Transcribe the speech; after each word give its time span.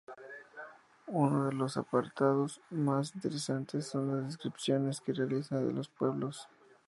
Uno 1.05 1.45
de 1.45 1.51
los 1.53 1.77
apartados 1.77 2.59
más 2.71 3.13
interesantes, 3.13 3.85
son 3.85 4.07
las 4.15 4.25
descripciones 4.25 4.99
que 4.99 5.13
realiza 5.13 5.57
de 5.59 5.71
los 5.71 5.89
pueblos. 5.89 6.47